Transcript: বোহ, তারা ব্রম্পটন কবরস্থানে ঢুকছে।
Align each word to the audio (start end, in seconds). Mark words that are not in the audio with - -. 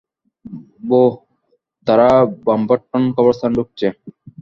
বোহ, 0.83 1.11
তারা 1.87 2.07
ব্রম্পটন 2.39 3.03
কবরস্থানে 3.15 3.53
ঢুকছে। 3.57 3.87